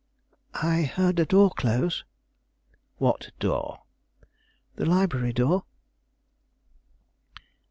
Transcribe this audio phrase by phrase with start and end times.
[0.55, 2.03] "I heard a door close."
[2.97, 3.83] "What door?"
[4.73, 5.65] "The library door."